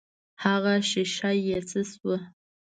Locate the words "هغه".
0.43-0.73